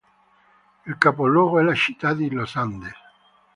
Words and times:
Il 0.87 0.97
capoluogo 0.97 1.59
è 1.59 1.61
la 1.61 1.75
città 1.75 2.15
di 2.15 2.27
Los 2.31 2.55
Andes. 2.55 2.91